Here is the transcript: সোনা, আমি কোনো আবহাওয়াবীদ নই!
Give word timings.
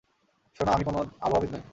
সোনা, 0.59 0.71
আমি 0.71 0.83
কোনো 0.83 0.99
আবহাওয়াবীদ 0.99 1.51
নই! 1.53 1.61